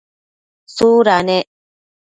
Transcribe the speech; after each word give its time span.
tsuda 0.73 1.17
ne? 1.27 1.37